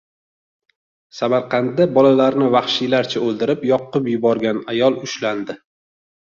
[1.17, 5.61] Samarqandda bolalarni vahshiylarcha o‘ldirib, yoqib yuborgan ayol ushlandi